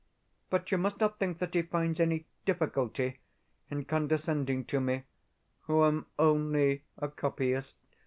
But 0.49 0.71
you 0.71 0.79
must 0.79 0.99
not 0.99 1.19
think 1.19 1.37
that 1.37 1.53
he 1.53 1.61
finds 1.61 1.99
any 1.99 2.25
DIFFICULTY 2.45 3.19
in 3.69 3.85
condescending 3.85 4.65
to 4.65 4.79
me, 4.81 5.03
who 5.67 5.83
am 5.83 6.07
only 6.17 6.85
a 6.97 7.07
copyist. 7.07 7.75